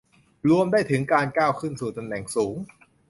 [0.49, 2.55] รวมได้ถึงการก้าวขึ้นสู่ตำแหน่งสูง